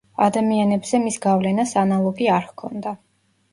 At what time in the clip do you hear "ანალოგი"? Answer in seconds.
1.83-2.33